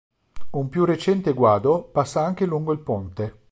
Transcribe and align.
Un 0.53 0.67
più 0.67 0.83
recente 0.83 1.31
guado 1.31 1.83
passa 1.83 2.25
anche 2.25 2.47
lungo 2.47 2.71
il 2.71 2.79
ponte. 2.79 3.39